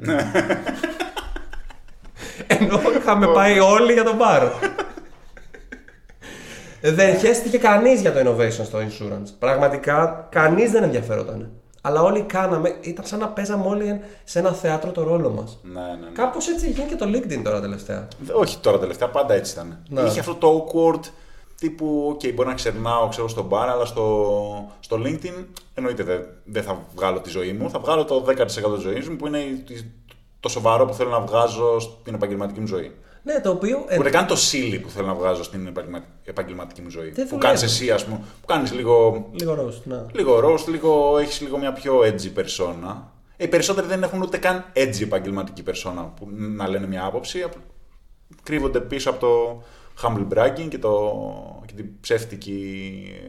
Ενώ 2.48 2.80
είχαμε 2.98 3.28
πάει 3.28 3.60
όλοι 3.60 3.94
για 3.94 4.04
το 4.04 4.16
μπαρ. 4.16 4.44
δεν 6.82 7.18
χέστηκε 7.18 7.58
κανείς 7.58 8.02
για 8.02 8.14
το 8.14 8.20
innovation 8.20 8.66
στο 8.66 8.78
insurance. 8.80 9.30
Πραγματικά 9.40 10.28
κανείς 10.32 10.72
δεν 10.72 10.84
ενδιαφέρονταν. 10.84 11.52
Αλλά 11.82 12.02
όλοι 12.02 12.22
κάναμε, 12.22 12.76
ήταν 12.82 13.06
σαν 13.06 13.20
να 13.20 13.28
παίζαμε 13.28 13.68
όλοι 13.68 14.00
σε 14.24 14.40
ένα 14.40 14.52
θέατρο 14.52 14.92
το 14.92 15.04
ρόλο 15.04 15.30
μας. 15.30 15.60
Ναι, 15.64 15.82
ναι, 15.82 15.88
ναι. 15.88 16.12
Κάπως 16.14 16.48
έτσι 16.48 16.70
γίνει 16.70 16.88
και 16.88 16.96
το 16.96 17.06
LinkedIn 17.06 17.42
τώρα 17.44 17.62
τελευταία. 17.62 18.08
Όχι 18.34 18.58
τώρα 18.58 18.80
τελευταία, 18.80 19.10
πάντα 19.10 19.34
έτσι 19.34 19.54
ήταν. 19.54 19.80
Ναι. 19.90 20.02
Είχε 20.02 20.20
αυτό 20.20 20.36
το 20.36 20.66
awkward 20.66 21.00
τύπου, 21.70 22.18
OK, 22.20 22.34
μπορεί 22.34 22.48
να 22.48 22.54
ξερνάω 22.54 23.08
ξέρω, 23.08 23.28
στο 23.28 23.48
bar, 23.52 23.68
αλλά 23.72 23.86
στο, 23.86 24.72
στο 24.80 24.98
LinkedIn 25.06 25.46
εννοείται 25.74 26.04
δεν, 26.04 26.22
δεν 26.46 26.64
θα 26.64 26.86
βγάλω 26.96 27.20
τη 27.20 27.30
ζωή 27.30 27.54
μου. 27.54 27.70
Θα 27.70 27.80
βγάλω 27.80 28.06
το 28.06 28.26
10% 28.28 28.36
της 28.46 28.82
ζωής 28.82 29.10
μου 29.10 29.16
που 29.16 29.28
είναι 29.28 29.40
η- 29.40 29.64
το 30.40 30.50
σοβαρό 30.50 30.86
που 30.86 30.94
θέλω 30.94 31.10
να 31.10 31.20
βγάζω 31.20 31.80
στην 31.80 32.14
επαγγελματική 32.14 32.60
μου 32.60 32.68
ζωή. 32.68 32.92
Ναι, 33.24 33.40
το 33.42 33.50
οποίο. 33.50 33.86
ε, 33.88 34.00
Ούτε 34.00 34.10
καν 34.10 34.28
το 34.28 34.36
silly 34.52 34.80
που 34.82 34.90
θέλω 34.90 35.08
να 35.08 35.14
βγάζω 35.14 35.44
στην 35.44 35.68
επαγγελμα- 35.68 36.04
επαγγελματική 36.24 36.82
μου 36.82 36.90
ζωή. 36.90 37.04
Δεν 37.10 37.14
που 37.14 37.22
δουλεύει. 37.30 37.42
κάνεις 37.46 37.64
εσύ, 37.64 37.92
ας 37.92 38.06
πούμε, 38.06 38.18
που 38.42 38.46
κάνεις 38.48 38.74
λίγο, 38.74 39.26
Λίγο 39.32 39.54
roast, 39.54 39.82
ναι. 39.84 40.06
λίγο 40.12 40.40
roast, 40.44 40.66
λίγο, 40.68 41.18
έχεις 41.18 41.42
λίγο 41.42 41.58
μια 41.58 41.74
πιο 41.74 42.00
edgy 42.00 42.40
persona. 42.40 42.96
Ε, 43.38 43.44
Οι 43.44 43.48
περισσότεροι 43.48 43.88
δεν 43.88 44.04
έχουν 44.04 44.22
ούτε 44.22 44.38
καν 44.38 44.66
edgy 44.76 45.02
επαγγελματική 45.02 45.64
persona 45.68 46.06
που 46.20 46.28
να 46.32 46.68
λένε 46.68 46.88
μια 46.88 47.06
άποψη. 47.06 47.42
απλά 47.42 47.62
Κρύβονται 48.44 48.80
πίσω 48.80 49.10
από 49.10 49.20
το 49.20 49.64
humble 50.04 50.28
bragging 50.38 50.68
και, 50.70 50.78
το, 50.78 51.12
και 51.66 51.74
την 51.76 51.86
ψεύτικη 52.02 52.60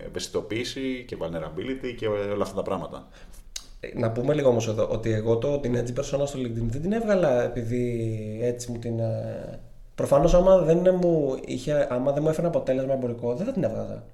ευαισθητοποίηση 0.06 1.04
και 1.08 1.16
vulnerability 1.20 1.94
και 1.96 2.06
όλα 2.06 2.42
αυτά 2.42 2.54
τα 2.56 2.62
πράγματα. 2.62 3.08
Ε, 3.80 3.98
Να 3.98 4.10
πούμε 4.10 4.34
λίγο 4.34 4.48
όμως 4.48 4.68
εδώ 4.68 4.88
ότι 4.90 5.12
εγώ 5.12 5.36
το, 5.36 5.58
την 5.58 5.74
edgy 5.76 5.98
persona 6.00 6.26
στο 6.26 6.38
LinkedIn 6.38 6.66
δεν 6.68 6.82
την 6.82 6.92
έβγαλα 6.92 7.42
επειδή 7.44 8.08
έτσι 8.42 8.70
μου 8.72 8.78
την. 8.78 8.98
Ε... 8.98 9.58
Προφανώς, 9.94 10.34
άμα, 10.34 10.58
δεν 10.58 10.94
μου 11.00 11.38
είχε, 11.46 11.86
άμα 11.90 12.12
δεν 12.12 12.22
μου 12.22 12.28
έφερε 12.28 12.46
αποτέλεσμα 12.46 12.92
εμπορικό, 12.92 13.34
δεν 13.34 13.46
θα 13.46 13.52
την 13.52 13.64
έβγαζα. 13.64 14.04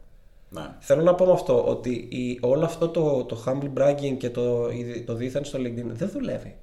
Ναι. 0.51 0.63
Θέλω 0.79 1.03
να 1.03 1.15
πω 1.15 1.25
με 1.25 1.33
αυτό 1.33 1.65
ότι 1.65 1.91
η, 1.91 2.39
όλο 2.43 2.65
αυτό 2.65 2.89
το, 2.89 3.25
το 3.25 3.45
humble 3.47 3.71
bragging 3.83 4.17
και 4.19 4.31
το, 4.31 4.69
η- 4.71 5.01
το 5.03 5.15
δίθεν 5.15 5.45
στο 5.45 5.59
LinkedIn 5.59 5.85
δεν 5.93 6.11
δουλεύει. 6.13 6.57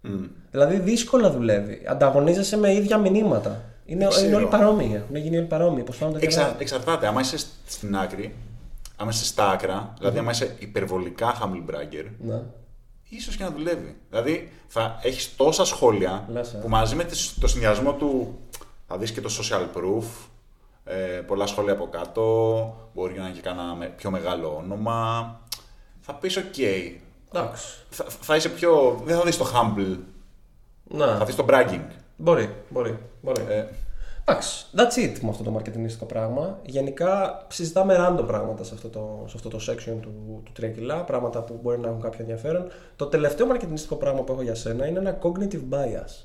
Μμ. 0.00 0.24
Δηλαδή 0.50 0.78
δύσκολα 0.78 1.30
δουλεύει. 1.30 1.82
Ανταγωνίζεσαι 1.88 2.56
με 2.56 2.72
ίδια 2.74 2.98
μηνύματα. 2.98 3.64
Είναι, 3.86 4.06
Ξέρω. 4.06 4.26
είναι 4.26 4.36
όλοι 4.36 4.46
παρόμοιοι. 4.46 4.90
Έχουν 4.94 5.16
γίνει 5.16 5.36
όλοι 5.36 5.46
παρόμοιοι. 5.46 5.82
Πώ 5.82 5.92
φάνονται 5.92 6.18
και 6.18 6.24
Εξα, 6.24 6.40
να- 6.42 6.56
εξαρτάται. 6.58 7.06
Άμα 7.06 7.20
είσαι 7.20 7.36
στην 7.66 7.96
άκρη, 7.96 8.34
άμα 8.96 9.10
είσαι 9.10 9.24
στα 9.24 9.50
άκρα, 9.50 9.94
δηλαδή 9.98 10.18
άμα 10.18 10.30
είσαι 10.30 10.56
υπερβολικά 10.58 11.34
humble 11.42 11.70
bragger, 11.74 12.06
Ναι. 12.18 12.42
ίσως 13.08 13.36
και 13.36 13.44
να 13.44 13.50
δουλεύει. 13.50 13.96
Δηλαδή 14.10 14.52
θα 14.66 14.98
έχεις 15.02 15.36
τόσα 15.36 15.64
σχόλια 15.64 16.24
Λες, 16.28 16.52
ε. 16.52 16.56
που 16.56 16.68
μαζί 16.68 16.94
με 16.94 17.04
τις- 17.04 17.34
το 17.40 17.46
συνδυασμό 17.46 17.92
του 17.92 18.38
θα 18.86 18.96
δεις 18.98 19.10
και 19.12 19.20
το 19.20 19.30
social 19.40 19.76
proof, 19.78 20.04
ε, 20.84 20.94
πολλά 21.26 21.46
σχόλια 21.46 21.72
από 21.72 21.88
κάτω, 21.88 22.88
μπορεί 22.94 23.18
να 23.18 23.26
έχει 23.28 23.40
κανένα 23.40 23.74
με- 23.74 23.86
πιο 23.96 24.10
μεγάλο 24.10 24.56
όνομα. 24.56 25.40
θα 26.00 26.14
πεις 26.14 26.36
οκ. 26.36 26.58
Εντάξει. 26.58 27.66
Θα, 27.90 28.04
θα 28.20 28.36
είσαι 28.36 28.48
πιο. 28.48 29.02
Δεν 29.04 29.16
θα 29.16 29.22
δεις 29.22 29.36
το 29.36 29.46
humble, 29.54 29.96
Να. 30.88 31.16
θα 31.16 31.24
δεις 31.24 31.34
το 31.34 31.44
bragging. 31.48 31.84
Μπορεί, 32.16 32.54
μπορεί. 32.68 32.98
μπορεί. 33.22 33.42
Ε, 33.48 33.64
Εντάξει, 34.28 34.66
that's 34.76 34.98
it 34.98 35.18
με 35.20 35.28
αυτό 35.30 35.42
το 35.42 35.50
μαρκετινιστικό 35.50 36.04
πράγμα. 36.04 36.58
Γενικά 36.64 37.44
συζητάμε 37.48 37.96
random 37.98 38.26
πράγματα 38.26 38.64
σε 38.64 38.74
αυτό 38.74 38.88
το, 38.88 39.24
σε 39.26 39.32
αυτό 39.36 39.48
το 39.48 39.58
section 39.68 39.96
του, 40.00 40.42
του 40.44 40.52
3 40.60 40.70
κιλά, 40.74 41.02
πράγματα 41.04 41.42
που 41.42 41.58
μπορεί 41.62 41.78
να 41.78 41.88
έχουν 41.88 42.00
κάποιο 42.00 42.18
ενδιαφέρον. 42.20 42.66
Το 42.96 43.06
τελευταίο 43.06 43.46
μαρκετινιστικό 43.46 43.94
πράγμα 43.96 44.20
που 44.22 44.32
έχω 44.32 44.42
για 44.42 44.54
σένα 44.54 44.86
είναι 44.86 44.98
ένα 44.98 45.18
cognitive 45.22 45.62
bias. 45.70 46.24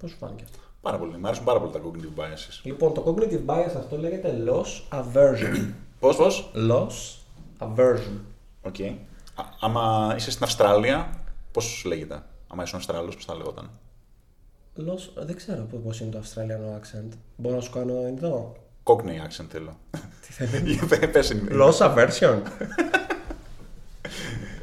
Πώς 0.00 0.10
σου 0.10 0.16
φάνηκε 0.16 0.44
αυτό; 0.44 0.58
πάρα 0.80 0.98
πολύ. 0.98 1.18
Μ' 1.18 1.26
αρέσουν 1.26 1.44
πάρα 1.44 1.60
πολύ 1.60 1.72
τα 1.72 1.80
cognitive 1.84 2.20
biases. 2.20 2.60
Λοιπόν, 2.62 2.94
το 2.94 3.04
cognitive 3.06 3.50
bias 3.50 3.72
αυτό 3.76 3.96
λέγεται 3.98 4.34
loss 4.46 4.98
aversion. 5.00 5.66
Πώς, 6.00 6.16
πώς; 6.16 6.50
loss 6.54 7.16
aversion. 7.58 8.18
Οκ. 8.62 8.80
Α- 9.34 9.44
Άμα 9.60 10.12
είσαι 10.16 10.30
στην 10.30 10.44
Αυστραλία, 10.44 11.08
πώς 11.52 11.82
λέγεται; 11.86 12.22
Άμα 12.48 12.62
ήσουν 12.62 12.78
Αυστραλός, 12.78 13.14
πώς 13.14 13.24
θα 13.24 13.34
λεγόταν; 13.34 13.70
Loss, 14.78 15.24
δεν 15.26 15.36
ξέρω 15.36 15.66
πώς 15.84 16.00
είναι 16.00 16.10
το 16.10 16.22
Australian 16.24 16.78
accent. 16.80 17.08
Μπορώ 17.36 17.54
να 17.54 17.60
σου 17.60 17.70
κάνω 17.70 17.92
εδώ. 18.16 18.56
Cockney 18.84 19.28
accent 19.28 19.46
θέλω. 19.48 19.76
Τι 20.26 20.32
θέλεις; 20.32 20.72
Για 20.76 20.86
πε- 20.86 21.06
πες 21.08 21.30
είναι. 21.30 21.50
loss 21.52 21.78
aversion. 21.78 22.36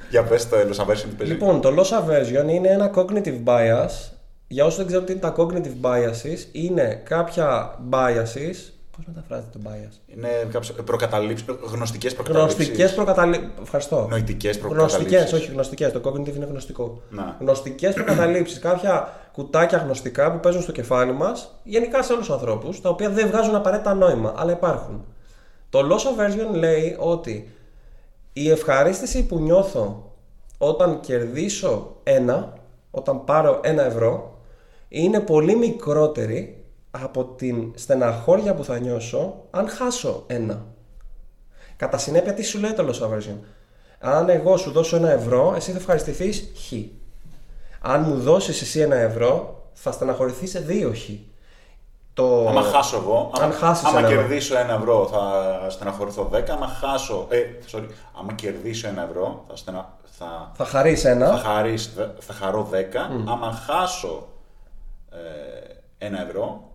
Για 0.09 0.23
πες 0.23 0.49
το 0.49 0.57
loss 0.57 0.75
aversion 0.85 1.05
τι 1.09 1.15
παίζει. 1.17 1.33
Λοιπόν, 1.33 1.61
το 1.61 1.69
loss 1.77 1.89
aversion 1.99 2.49
είναι 2.49 2.67
ένα 2.67 2.91
cognitive 2.95 3.43
bias. 3.45 3.89
Για 4.47 4.65
όσους 4.65 4.77
δεν 4.77 4.85
ξέρουν 4.85 5.05
τι 5.05 5.11
είναι 5.11 5.21
τα 5.21 5.35
cognitive 5.37 5.81
biases, 5.85 6.37
είναι 6.51 7.01
κάποια 7.03 7.79
biases. 7.91 8.55
Πώς 9.05 9.13
μεταφράζεται 9.15 9.57
το 9.57 9.59
bias. 9.69 10.15
Είναι 10.15 10.47
κάποιες 10.51 10.73
προκαταλήψεις, 10.85 11.45
γνωστικές 11.71 12.13
προκαταλήψεις. 12.13 12.57
Γνωστικές 12.57 12.93
προκαταλήψεις. 12.93 13.49
Ευχαριστώ. 13.61 14.07
Νοητικές 14.09 14.57
προκαταλήψεις. 14.57 14.99
Γνωστικές, 14.99 15.33
όχι 15.33 15.51
γνωστικές. 15.51 15.91
Το 15.91 16.01
cognitive 16.03 16.35
είναι 16.35 16.45
γνωστικό. 16.45 17.01
Να. 17.09 17.37
Γνωστικές 17.39 17.93
προκαταλήψεις. 17.93 18.59
κάποια 18.69 19.13
κουτάκια 19.31 19.77
γνωστικά 19.77 20.31
που 20.31 20.39
παίζουν 20.39 20.61
στο 20.61 20.71
κεφάλι 20.71 21.11
μας, 21.11 21.59
γενικά 21.63 22.03
σε 22.03 22.13
όλους 22.13 22.25
τους 22.25 22.35
ανθρώπους, 22.35 22.81
τα 22.81 22.89
οποία 22.89 23.09
δεν 23.09 23.27
βγάζουν 23.27 23.55
απαραίτητα 23.55 23.93
νόημα, 23.93 24.33
αλλά 24.37 24.51
υπάρχουν. 24.51 25.05
Το 25.69 25.79
loss 25.79 26.19
aversion 26.19 26.55
λέει 26.55 26.95
ότι 26.99 27.49
η 28.33 28.49
ευχαρίστηση 28.49 29.25
που 29.25 29.39
νιώθω 29.39 30.11
όταν 30.57 30.99
κερδίσω 30.99 31.95
ένα, 32.03 32.53
όταν 32.91 33.23
πάρω 33.23 33.59
ένα 33.63 33.85
ευρώ, 33.85 34.37
είναι 34.89 35.19
πολύ 35.19 35.55
μικρότερη 35.55 36.60
από 36.91 37.23
την 37.25 37.71
στεναχώρια 37.75 38.53
που 38.55 38.63
θα 38.63 38.79
νιώσω 38.79 39.35
αν 39.51 39.69
χάσω 39.69 40.23
ένα. 40.27 40.65
Κατά 41.75 41.97
συνέπεια, 41.97 42.33
τι 42.33 42.43
σου 42.43 42.59
λέει 42.59 42.73
το 42.73 42.87
loss 42.87 43.07
aversion. 43.07 43.37
Αν 43.99 44.29
εγώ 44.29 44.57
σου 44.57 44.71
δώσω 44.71 44.95
ένα 44.95 45.11
ευρώ, 45.11 45.53
εσύ 45.55 45.71
θα 45.71 45.77
ευχαριστηθείς 45.77 46.51
χ. 46.67 46.71
Αν 47.81 48.01
μου 48.01 48.19
δώσεις 48.19 48.61
εσύ 48.61 48.79
ένα 48.79 48.95
ευρώ, 48.95 49.61
θα 49.73 49.91
στεναχωρηθείς 49.91 50.49
σε 50.49 50.59
δύο 50.59 50.93
χ. 50.93 51.09
Το... 52.13 52.47
Άμα 52.49 52.61
χάσω 52.61 52.97
εγώ, 52.97 53.31
Αν 53.35 53.43
άμα, 53.43 53.53
χάσεις 53.53 53.85
άμα 53.87 53.97
ένα 53.99 54.07
ευρώ. 54.07 54.19
κερδίσω 54.21 54.57
ένα 54.57 54.73
ευρώ 54.73 55.07
θα 55.11 55.69
στεναχωρηθώ 55.69 56.29
10, 56.33 56.43
άμα 56.49 56.67
χάσω, 56.67 57.27
ε, 57.29 57.37
sorry, 57.71 57.85
άμα 58.19 58.33
κερδίσω 58.33 58.87
ένα 58.87 59.03
ευρώ 59.03 59.43
θα, 59.49 59.55
στενα, 59.55 59.97
θα, 60.17 60.51
Θα 60.55 60.65
χαρείς 60.65 61.05
ένα. 61.05 61.27
θα, 61.27 61.37
χαρείς, 61.37 61.93
δε- 61.95 62.07
θα 62.19 62.33
χαρώ 62.33 62.69
10, 62.71 62.75
άμα 63.27 63.51
χάσω 63.51 64.27
ε, 65.11 66.05
ένα 66.05 66.21
ευρώ 66.27 66.70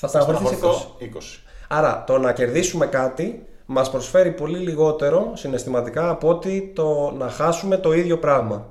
Θα 0.00 0.08
θα 0.08 0.20
στεναχωρηθεί 0.20 0.44
20. 0.44 0.48
στεναχωρηθώ 0.56 0.96
20. 0.98 1.40
Άρα 1.68 2.04
το 2.06 2.18
να 2.18 2.32
κερδίσουμε 2.32 2.86
κάτι 2.86 3.46
μας 3.66 3.90
προσφέρει 3.90 4.30
πολύ 4.32 4.58
λιγότερο 4.58 5.32
συναισθηματικά 5.34 6.08
από 6.08 6.28
ότι 6.28 6.72
το 6.74 7.10
να 7.10 7.28
χάσουμε 7.28 7.76
το 7.76 7.92
ίδιο 7.92 8.18
πράγμα. 8.18 8.66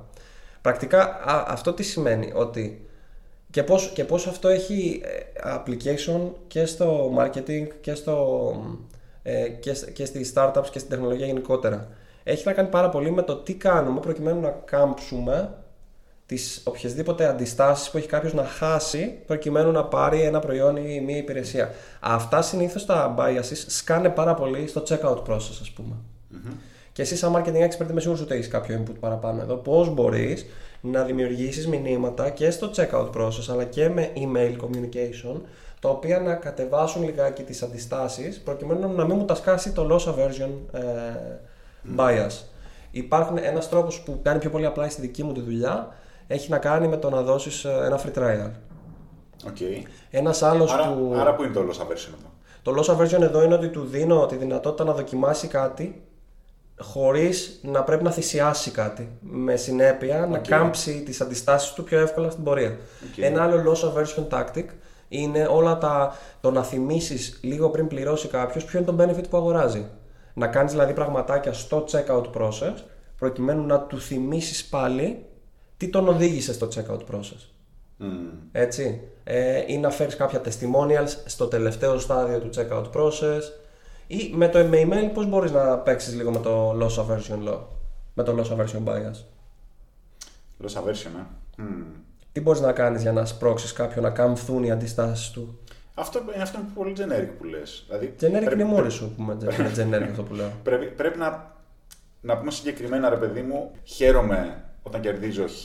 Πρακτικά 0.60 1.02
α, 1.02 1.44
αυτό 1.48 1.72
τι 1.72 1.82
σημαίνει 1.82 2.32
ότι 2.34 2.88
και 3.50 3.62
πώς, 3.62 3.90
και 3.94 4.04
πώς 4.04 4.26
αυτό 4.26 4.48
έχει 4.48 5.00
ε, 5.04 5.52
application 5.56 6.20
και 6.46 6.66
στο 6.66 7.12
marketing 7.18 7.66
και, 7.80 7.94
στο, 7.94 8.52
ε, 9.22 9.48
και, 9.48 9.74
σ- 9.74 9.90
και 9.92 10.04
στις 10.04 10.32
startups 10.36 10.66
και 10.70 10.78
στην 10.78 10.90
τεχνολογία 10.90 11.26
γενικότερα. 11.26 11.88
Έχει 12.24 12.46
να 12.46 12.52
κάνει 12.52 12.68
πάρα 12.68 12.88
πολύ 12.88 13.10
με 13.10 13.22
το 13.22 13.36
τι 13.36 13.54
κάνουμε 13.54 14.00
προκειμένου 14.00 14.40
να 14.40 14.50
κάμψουμε 14.50 15.54
τις 16.26 16.60
οποιασδήποτε 16.64 17.26
αντιστάσεις 17.26 17.90
που 17.90 17.96
έχει 17.96 18.06
κάποιος 18.06 18.32
να 18.34 18.44
χάσει 18.44 19.18
προκειμένου 19.26 19.70
να 19.70 19.84
πάρει 19.84 20.22
ένα 20.22 20.38
προϊόν 20.38 20.76
ή 20.76 21.00
μια 21.00 21.16
υπηρεσία. 21.16 21.70
Αυτά 22.00 22.42
συνήθως 22.42 22.86
τα 22.86 23.14
biases 23.18 23.64
σκάνε 23.66 24.08
πάρα 24.08 24.34
πολύ 24.34 24.66
στο 24.66 24.82
checkout 24.88 25.22
process 25.22 25.58
ας 25.60 25.70
πούμε. 25.74 25.94
Και 26.92 27.02
εσύ 27.02 27.16
σαν 27.16 27.32
marketing 27.36 27.68
expert 27.68 27.90
είμαι 27.90 28.00
σίγουρος 28.00 28.22
ότι 28.22 28.34
έχεις 28.34 28.48
κάποιο 28.48 28.82
input 28.82 28.94
παραπάνω 29.00 29.42
εδώ. 29.42 29.54
Πώς 29.54 29.94
μπορείς 29.94 30.46
να 30.80 31.02
δημιουργήσεις 31.02 31.66
μηνύματα 31.66 32.30
και 32.30 32.50
στο 32.50 32.70
checkout 32.76 33.10
process 33.10 33.48
αλλά 33.50 33.64
και 33.64 33.88
με 33.88 34.12
email 34.14 34.56
communication 34.56 35.40
τα 35.80 35.88
οποία 35.88 36.20
να 36.20 36.34
κατεβάσουν 36.34 37.04
λιγάκι 37.04 37.42
τις 37.42 37.62
αντιστάσεις 37.62 38.40
προκειμένου 38.40 38.94
να 38.94 39.04
μην 39.04 39.16
μου 39.16 39.24
τα 39.24 39.34
σκάσει 39.34 39.72
το 39.72 39.88
loss 39.90 40.08
aversion 40.12 40.50
ε, 40.72 40.80
bias. 41.96 42.44
Υπάρχουν 42.90 43.38
ένας 43.42 43.68
τρόπος 43.68 44.00
που 44.00 44.20
κάνει 44.22 44.38
πιο 44.38 44.50
πολύ 44.50 44.66
απλά 44.66 44.88
στη 44.88 45.00
δική 45.00 45.22
μου 45.22 45.32
τη 45.32 45.40
δουλειά 45.40 45.94
έχει 46.26 46.50
να 46.50 46.58
κάνει 46.58 46.88
με 46.88 46.96
το 46.96 47.10
να 47.10 47.22
δώσεις 47.22 47.64
ε, 47.64 47.80
ένα 47.84 48.00
free 48.00 48.18
trial. 48.18 48.50
Οκ. 49.46 49.56
Ένας 50.10 50.42
άλλος 50.42 50.72
Άρα, 50.72 50.92
που... 50.92 51.14
άρα 51.18 51.34
πού 51.34 51.42
είναι 51.42 51.52
το 51.52 51.60
loss 51.60 51.82
aversion 51.82 52.14
εδώ; 52.18 52.32
Το 52.62 52.74
loss 52.76 52.96
aversion 52.96 53.22
εδώ 53.22 53.42
είναι 53.42 53.54
ότι 53.54 53.68
του 53.68 53.84
δίνω 53.84 54.26
τη 54.26 54.36
δυνατότητα 54.36 54.84
να 54.84 54.92
δοκιμάσει 54.92 55.48
κάτι 55.48 56.02
χωρίς 56.78 57.60
να 57.62 57.82
πρέπει 57.82 58.02
να 58.02 58.10
θυσιάσει 58.10 58.70
κάτι. 58.70 59.08
Με 59.20 59.56
συνέπεια 59.56 60.26
να 60.26 60.38
κάμψει 60.38 61.02
τις 61.02 61.20
αντιστάσεις 61.20 61.72
του 61.72 61.84
πιο 61.84 61.98
εύκολα 62.00 62.30
στην 62.30 62.44
πορεία. 62.44 62.78
Οκ. 63.10 63.18
Ένα 63.18 63.42
άλλο 63.42 63.72
loss 63.72 63.92
aversion 63.92 64.28
tactic 64.28 64.64
είναι 65.08 65.46
όλα 65.50 65.78
τα, 65.78 66.16
το 66.40 66.50
να 66.50 66.62
θυμίσεις 66.62 67.38
λίγο 67.42 67.70
πριν 67.70 67.86
πληρώσει 67.86 68.28
κάποιος 68.28 68.64
ποιο 68.64 68.78
είναι 68.78 68.92
το 68.92 69.04
benefit 69.04 69.28
που 69.30 69.36
αγοράζει. 69.36 69.86
Να 70.34 70.46
κάνεις 70.46 70.72
δηλαδή 70.72 70.92
πραγματάκια 70.92 71.52
στο 71.52 71.84
checkout 71.90 72.24
process 72.36 72.74
προκειμένου 73.18 73.66
να 73.66 73.80
του 73.80 74.00
θυμίσεις 74.00 74.64
πάλι 74.64 75.26
τι 75.76 75.88
τον 75.88 76.08
οδήγησε 76.08 76.52
στο 76.52 76.68
checkout 76.74 77.14
process. 77.14 77.48
Έτσι. 78.52 79.00
Ε, 79.24 79.64
ή 79.66 79.78
να 79.78 79.90
φέρεις 79.90 80.16
κάποια 80.16 80.40
testimonials 80.44 81.08
στο 81.24 81.46
τελευταίο 81.46 81.98
στάδιο 81.98 82.38
του 82.40 82.50
checkout 82.56 82.90
process 82.92 83.40
ή 84.06 84.32
με 84.34 84.48
το 84.48 84.64
με 84.64 84.82
email 84.82 85.10
πώς 85.14 85.26
μπορείς 85.26 85.50
να 85.50 85.78
παίξεις 85.78 86.14
λίγο 86.14 86.30
με 86.30 86.38
το 86.38 86.70
loss 86.70 87.04
aversion 87.04 87.48
law, 87.48 87.58
με 88.14 88.22
το 88.22 88.36
loss 88.38 88.56
aversion 88.56 88.84
bias; 88.84 89.24
Loss 90.64 90.82
aversion, 90.82 91.10
ε. 91.16 91.62
Μμμ. 91.62 91.82
Τι 92.32 92.40
μπορείς 92.40 92.60
να 92.60 92.72
κάνεις 92.72 93.02
για 93.02 93.12
να 93.12 93.24
σπρώξεις 93.24 93.72
κάποιον 93.72 94.04
να 94.04 94.10
καμφθούν 94.10 94.64
οι 94.64 94.70
αντιστάσεις 94.70 95.30
του; 95.30 95.58
Αυτό, 95.94 96.20
είναι 96.34 96.42
αυτό 96.42 96.58
είναι 96.58 96.68
πολύ 96.74 96.92
generic 96.98 97.28
που 97.38 97.44
λες. 97.44 97.84
Δηλαδή, 97.86 98.14
Generic 98.20 98.30
πρέπει- 98.30 98.52
είναι 98.52 98.62
η 98.62 98.66
μούρη 98.66 98.90
σου 98.90 99.12
που 99.16 99.22
με 99.22 99.36
είναι 99.40 99.72
generic 99.76 100.08
αυτό 100.10 100.22
που 100.22 100.34
λέω. 100.34 100.52
Πρέπει, 100.62 100.86
πρέπει 100.86 101.18
να, 101.18 101.52
να 102.20 102.38
πούμε 102.38 102.50
συγκεκριμένα, 102.50 103.08
ρε 103.08 103.16
παιδί 103.16 103.42
μου, 103.42 103.70
χαίρομαι 103.84 104.63
όταν 104.86 105.00
κερδίζω 105.00 105.46
χ, 105.48 105.64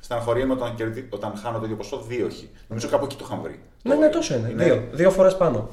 στεναχωριέμαι 0.00 0.52
όταν, 0.52 0.74
κερδί, 0.74 1.06
όταν 1.10 1.36
χάνω 1.36 1.58
το 1.58 1.64
ίδιο 1.64 1.76
ποσό 1.76 2.06
2 2.08 2.28
χ. 2.32 2.42
Νομίζω 2.68 2.88
κάπου 2.88 3.04
εκεί 3.04 3.16
το 3.16 3.24
είχαν 3.26 3.40
βρει. 3.42 3.60
ναι, 3.82 3.94
ναι, 3.94 4.08
τόσο 4.08 4.34
είναι. 4.34 4.64
Δύο, 4.64 4.88
δύο 4.92 5.10
φορές 5.10 5.36
πάνω. 5.36 5.68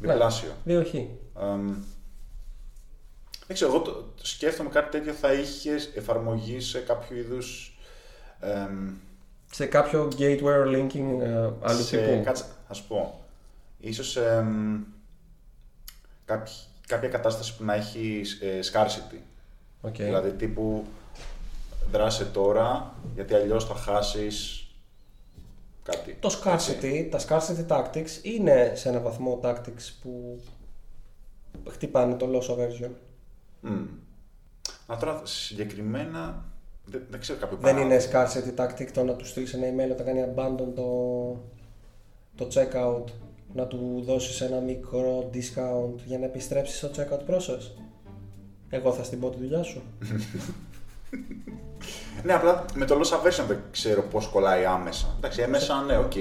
Διπλάσιο. 0.00 0.50
Δύο 0.64 0.84
χ. 0.84 0.94
Εμ, 0.94 1.74
δεν 3.46 3.56
ξέρω, 3.56 3.70
εγώ 3.74 3.80
το, 3.82 3.90
το 3.92 4.26
σκέφτομαι 4.26 4.68
κάτι 4.68 4.90
τέτοιο 4.98 5.12
θα 5.12 5.32
είχες 5.32 5.90
εφαρμογή 5.94 6.60
σε 6.60 6.78
κάποιο 6.78 7.16
είδους. 7.16 7.78
Σε 9.50 9.66
κάποιο 9.66 10.08
gateway 10.18 10.64
or 10.64 10.66
linking 10.66 11.20
ε, 11.20 11.50
άλλου 11.62 11.84
τύπου. 11.90 12.22
Κάτσε, 12.24 12.44
θα 12.68 12.74
σου 12.74 12.84
πω. 12.88 13.24
Ίσως 13.78 14.16
εμ, 14.16 14.82
κάποι- 16.24 16.52
κάποια 16.86 17.08
κατάσταση 17.08 17.56
που 17.56 17.64
να 17.64 17.74
έχεις 17.74 18.32
ε, 18.40 18.58
scarcity. 18.72 19.18
Οκ. 19.80 19.94
Δηλαδή 19.94 20.30
τύπου 20.30 20.84
δράσε 21.90 22.24
τώρα, 22.24 22.94
γιατί 23.14 23.34
αλλιώς 23.34 23.64
θα 23.64 23.74
χάσεις 23.74 24.68
κάτι. 25.82 26.16
Το 26.20 26.40
scarcity, 26.42 27.08
τα 27.10 27.18
scarcity 27.28 27.66
tactics 27.68 28.22
είναι 28.22 28.72
σε 28.74 28.88
ένα 28.88 29.00
βαθμό 29.00 29.40
tactics 29.42 29.92
που 30.02 30.40
χτυπάνε 31.70 32.14
το 32.14 32.26
loss 32.32 32.54
aversion. 32.54 32.90
Μμμ. 33.60 33.86
Να 34.86 34.96
τώρα 34.96 35.20
συγκεκριμένα, 35.24 36.44
δεν, 36.84 37.02
δεν 37.10 37.20
ξέρω 37.20 37.38
κάποιο 37.38 37.56
Δεν 37.56 37.74
παράδειγμα. 37.74 37.94
είναι 37.94 38.04
scarcity 38.10 38.60
tactic 38.60 38.88
το 38.92 39.04
να 39.04 39.14
τους 39.14 39.28
στείλεις 39.28 39.54
ένα 39.54 39.66
email 39.66 39.90
όταν 39.92 40.06
κάνει 40.06 40.24
abandon 40.34 40.72
το, 40.74 40.86
το 42.34 42.48
checkout, 42.54 43.04
να 43.54 43.66
του 43.66 44.02
δώσεις 44.04 44.40
ένα 44.40 44.60
μικρό 44.60 45.30
discount 45.34 45.96
για 46.04 46.18
να 46.18 46.24
επιστρέψεις 46.24 46.76
στο 46.76 46.90
checkout 46.96 47.34
process. 47.34 47.70
Εγώ 48.68 48.92
θα 48.92 49.02
στην 49.02 49.20
πω 49.20 49.30
τη 49.30 49.38
δουλειά 49.38 49.62
σου. 49.62 49.82
Ναι, 52.22 52.32
απλά 52.32 52.64
με 52.74 52.84
το 52.84 53.00
loss 53.00 53.12
aversion 53.12 53.44
δεν 53.46 53.62
ξέρω 53.70 54.02
πώς 54.02 54.26
κολλάει 54.26 54.64
άμεσα. 54.64 55.06
Εντάξει, 55.16 55.42
έμεσα 55.42 55.82
ναι, 55.82 55.96
οκ. 55.96 56.12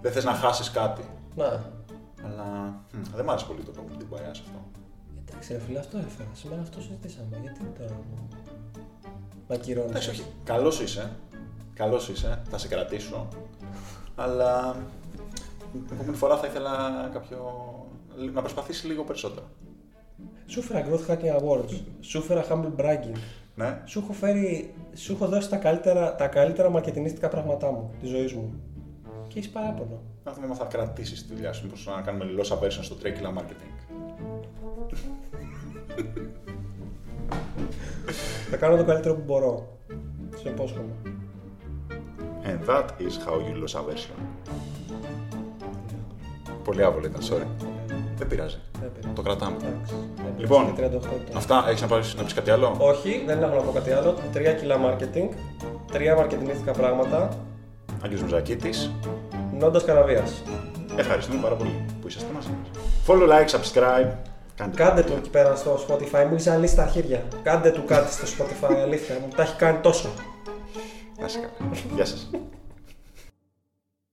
Δεν 0.00 0.12
θες 0.12 0.24
να 0.24 0.32
χάσεις 0.32 0.70
κάτι. 0.70 1.02
Να. 1.34 1.72
Αλλά 2.24 2.44
μ, 2.92 3.00
δεν 3.14 3.24
μ' 3.24 3.30
άρεσε 3.30 3.46
πολύ 3.46 3.60
το 3.62 3.72
cognitive 3.76 4.14
bias 4.14 4.30
αυτό. 4.30 4.64
Εντάξει, 5.28 5.52
ρε 5.52 5.58
φίλε, 5.58 5.78
αυτό 5.78 5.98
έφερα. 5.98 6.28
Σήμερα 6.32 6.60
αυτό 6.60 6.80
συζητήσαμε. 6.80 7.38
Γιατί 7.42 7.60
τώρα 7.78 7.94
μου. 7.94 8.28
Μ' 9.48 9.52
ακυρώνεις. 9.52 9.90
Εντάξει, 9.90 10.10
όχι. 10.10 10.24
Καλός 10.44 10.80
είσαι. 10.80 11.10
Καλός 11.74 12.08
είσαι. 12.08 12.42
Θα 12.50 12.58
σε 12.58 12.68
κρατήσω. 12.68 13.28
Αλλά 14.14 14.76
την 15.72 15.82
επόμενη 15.92 16.16
φορά 16.16 16.36
θα 16.36 16.46
ήθελα 16.46 16.70
κάποιο. 17.12 17.38
να 18.32 18.40
προσπαθήσεις 18.40 18.84
λίγο 18.84 19.02
περισσότερο. 19.02 19.46
Σου 20.46 20.58
έφερα 20.58 20.86
Growth 20.88 21.10
Hacking 21.10 21.40
Awards. 21.40 21.80
Σου 22.00 22.18
έφερα 22.18 22.44
Humble 22.50 22.80
Bragging. 22.80 23.18
Ναι. 23.54 23.82
Σου 23.84 23.98
έχω, 23.98 24.12
φέρει, 24.12 24.74
σου 24.94 25.12
έχω 25.12 25.26
δώσει 25.26 25.50
τα 25.50 25.56
καλύτερα, 25.56 26.14
τα 26.14 26.26
καλύτερα 26.26 26.70
μαρκετινίστικα 26.70 27.28
πράγματά 27.28 27.70
μου, 27.70 27.90
της 28.00 28.08
ζωής 28.08 28.32
μου. 28.32 28.60
Και 29.28 29.38
έχεις 29.38 29.50
παράπονο. 29.50 30.02
Να 30.24 30.32
δούμε 30.32 30.46
αν 30.46 30.54
θα 30.54 30.64
κρατήσεις 30.64 31.26
τη 31.26 31.34
δουλειά 31.34 31.52
σου. 31.52 31.64
Μήπως 31.64 31.86
να 31.86 32.02
κάνουμε 32.02 32.24
loss 32.38 32.58
aversion 32.58 32.82
στο 32.82 32.96
Trekila 33.02 33.38
Marketing. 33.38 33.72
Θα 38.50 38.56
κάνω 38.56 38.76
το 38.76 38.84
καλύτερο 38.84 39.14
που 39.14 39.22
μπορώ. 39.26 39.78
Σε 40.42 40.48
υπόσχομαι. 40.48 40.92
And 42.44 42.68
that 42.68 42.88
is 43.00 43.14
how 43.26 43.36
you 43.38 43.54
lose 43.62 43.74
aversion. 43.80 44.18
Πολύ 46.64 46.82
άβολο 46.84 47.06
ήταν, 47.06 47.20
sorry. 47.22 47.73
Δεν 48.28 48.36
πειράζει. 48.36 48.56
Δεν 48.80 48.90
πειράζει. 48.94 49.14
Το 49.14 49.22
κρατάμε. 49.22 49.56
Εντάξει. 49.60 49.94
Δεν 50.16 50.32
Λοιπόν, 50.36 50.74
πειράζει, 50.74 50.94
38 50.96 50.96
ετών. 51.22 51.36
Αυτά, 51.36 51.64
έχεις 51.68 51.80
να, 51.80 51.86
πάρεις- 51.86 52.14
να 52.16 52.22
πεις 52.22 52.34
κάτι 52.34 52.50
άλλο; 52.50 52.76
Όχι, 52.78 53.22
δεν 53.26 53.42
έχω 53.42 53.54
να 53.54 53.60
πω 53.62 53.72
κάτι 53.72 53.90
άλλο. 53.92 54.14
Τρία 54.32 54.52
κιλά 54.52 54.76
marketing, 54.86 55.28
τρία 55.92 56.14
μαρκετινίστικα 56.16 56.72
πράγματα, 56.72 57.28
Άγγελος 58.02 58.22
Μουζακίτης. 58.22 58.90
νόντας 59.58 59.84
καραβίας. 59.84 60.42
Ευχαριστούμε 60.96 61.40
πάρα 61.42 61.54
πολύ 61.54 61.84
που 62.00 62.08
είσαστε 62.08 62.32
μαζί 62.34 62.48
μας. 62.48 62.68
Follow, 63.06 63.28
like, 63.28 63.50
subscribe. 63.58 64.10
Κάντε. 64.56 64.76
Κάντε 64.76 65.02
του 65.02 65.12
εκεί 65.18 65.30
πέρα 65.30 65.56
στο 65.56 65.78
Spotify, 65.88 66.24
μου 66.28 66.34
έχει 66.34 66.42
ζαλίσει 66.42 66.76
τα 66.76 66.86
χέρια. 66.86 67.22
Κάντε 67.42 67.70
του 67.70 67.84
κάτι 67.84 68.12
στο 68.12 68.44
Spotify, 68.44 68.74
αλήθεια, 68.82 69.14
μου 69.20 69.28
τα 69.36 69.42
έχει 69.42 69.56
κάνει 69.56 69.78
τόσο. 69.78 70.08
Να 71.20 71.26
είστε 71.26 71.38
καλά. 71.58 71.70
Γεια 71.94 72.04
σας. 72.04 72.30